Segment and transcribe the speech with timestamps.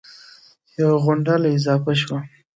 [0.79, 2.19] یوه غونډله اضافه شوه